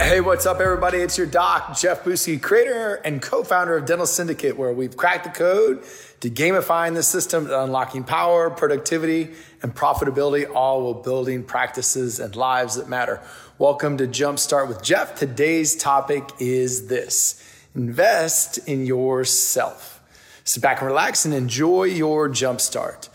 [0.00, 0.98] Hey, what's up, everybody?
[0.98, 5.24] It's your doc, Jeff Buske, creator and co founder of Dental Syndicate, where we've cracked
[5.24, 5.82] the code
[6.20, 9.30] to gamifying the system, unlocking power, productivity,
[9.60, 13.20] and profitability, all while building practices and lives that matter.
[13.58, 15.16] Welcome to Jumpstart with Jeff.
[15.16, 17.42] Today's topic is this
[17.74, 20.00] invest in yourself.
[20.44, 23.08] Sit back and relax and enjoy your jumpstart.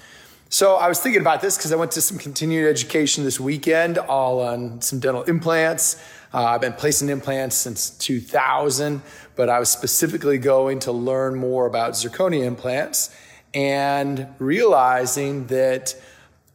[0.49, 3.97] So I was thinking about this because I went to some continued education this weekend,
[3.97, 5.99] all on some dental implants.
[6.33, 9.03] Uh, I've been placing implants since 2000,
[9.35, 13.15] but I was specifically going to learn more about zirconia implants
[13.53, 15.95] and realizing that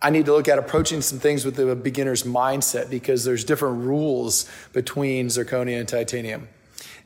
[0.02, 3.84] I need to look at approaching some things with a beginner's mindset because there's different
[3.84, 6.48] rules between zirconia and titanium.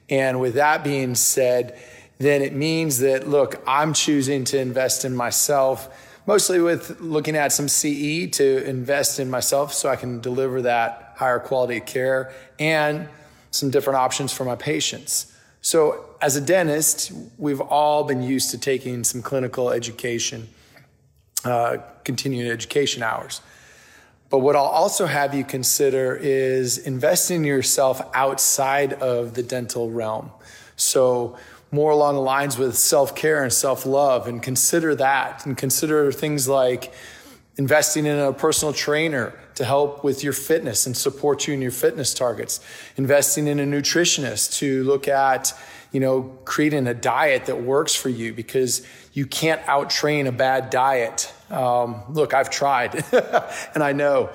[0.08, 1.78] And with that being said,
[2.18, 7.52] then it means that, look, I'm choosing to invest in myself, mostly with looking at
[7.52, 13.08] some CE to invest in myself so I can deliver that higher quality care, and
[13.50, 15.32] some different options for my patients.
[15.60, 20.48] So, as a dentist, we've all been used to taking some clinical education,
[21.44, 23.40] uh, continuing education hours.
[24.30, 29.90] But what I'll also have you consider is investing in yourself outside of the dental
[29.90, 30.30] realm.
[30.76, 31.36] So,
[31.72, 36.12] more along the lines with self care and self love, and consider that, and consider
[36.12, 36.92] things like
[37.56, 41.70] investing in a personal trainer to help with your fitness and support you in your
[41.70, 42.60] fitness targets.
[42.96, 45.52] Investing in a nutritionist to look at
[45.92, 50.32] you know creating a diet that works for you because you can't out train a
[50.32, 51.32] bad diet.
[51.50, 52.94] Um, look i've tried
[53.74, 54.30] and i know.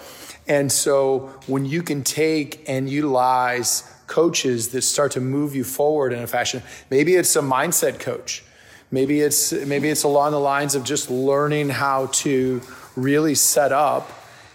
[0.47, 6.13] And so when you can take and utilize coaches that start to move you forward
[6.13, 8.44] in a fashion maybe it's a mindset coach
[8.89, 12.61] maybe it's maybe it's along the lines of just learning how to
[12.95, 14.11] really set up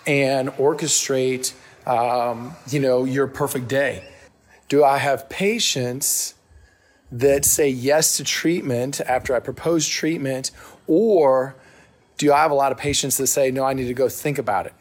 [0.07, 1.53] and orchestrate,
[1.87, 4.05] um, you know, your perfect day?
[4.69, 6.35] Do I have patients
[7.11, 10.51] that say yes to treatment after I propose treatment,
[10.87, 11.55] or
[12.17, 13.65] do I have a lot of patients that say no?
[13.65, 14.73] I need to go think about it.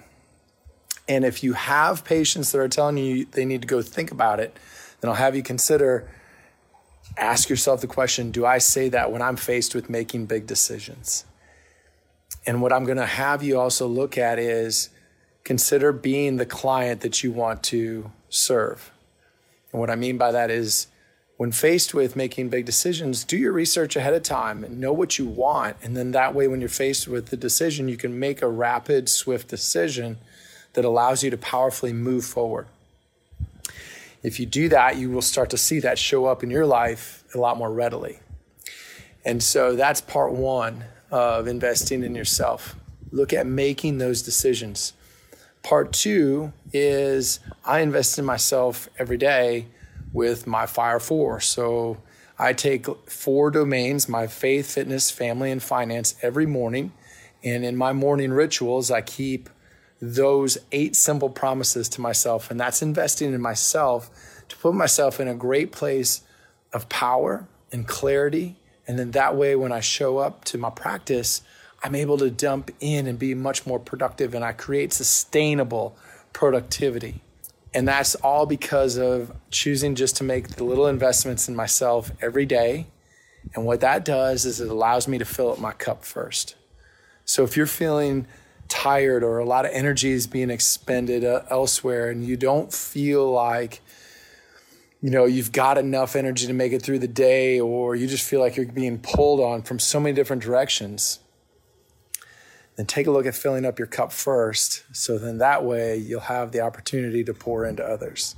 [1.08, 4.40] And if you have patients that are telling you they need to go think about
[4.40, 4.58] it,
[5.00, 6.10] then I'll have you consider
[7.18, 11.26] ask yourself the question do I say that when I'm faced with making big decisions?
[12.46, 14.90] And what I'm going to have you also look at is
[15.44, 18.92] consider being the client that you want to serve.
[19.72, 20.88] And what I mean by that is
[21.38, 25.18] when faced with making big decisions, do your research ahead of time and know what
[25.18, 25.76] you want.
[25.82, 29.10] And then that way, when you're faced with the decision, you can make a rapid,
[29.10, 30.18] swift decision
[30.74, 32.68] that allows you to powerfully move forward.
[34.24, 37.24] If you do that, you will start to see that show up in your life
[37.34, 38.20] a lot more readily.
[39.26, 42.76] And so that's part one of investing in yourself.
[43.12, 44.94] Look at making those decisions.
[45.64, 49.68] Part two is I invest in myself every day
[50.14, 51.40] with my Fire Four.
[51.40, 51.98] So
[52.40, 56.92] I take four domains my faith, fitness, family, and finance every morning.
[57.44, 59.50] And in my morning rituals, I keep
[60.02, 62.50] those eight simple promises to myself.
[62.50, 64.10] And that's investing in myself
[64.50, 66.24] to put myself in a great place
[66.74, 68.58] of power and clarity.
[68.88, 71.42] And then that way, when I show up to my practice,
[71.84, 75.96] I'm able to dump in and be much more productive and I create sustainable
[76.34, 77.22] productivity.
[77.74, 82.46] And that's all because of choosing just to make the little investments in myself every
[82.46, 82.88] day.
[83.56, 86.56] And what that does is it allows me to fill up my cup first.
[87.24, 88.28] So if you're feeling
[88.72, 93.30] tired or a lot of energy is being expended uh, elsewhere and you don't feel
[93.32, 93.82] like
[95.02, 98.28] you know you've got enough energy to make it through the day or you just
[98.28, 101.20] feel like you're being pulled on from so many different directions
[102.76, 104.84] then take a look at filling up your cup first.
[104.92, 108.36] So then that way you'll have the opportunity to pour into others.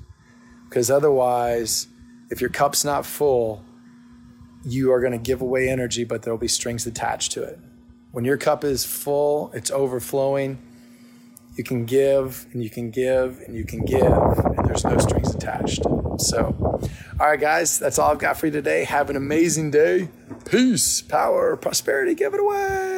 [0.68, 1.88] Because otherwise,
[2.30, 3.64] if your cup's not full,
[4.66, 7.60] you are going to give away energy, but there'll be strings attached to it.
[8.14, 10.60] When your cup is full, it's overflowing,
[11.56, 15.34] you can give and you can give and you can give, and there's no strings
[15.34, 15.82] attached.
[16.20, 16.56] So,
[17.20, 18.84] all right, guys, that's all I've got for you today.
[18.84, 20.10] Have an amazing day.
[20.46, 22.93] Peace, power, prosperity, give it away.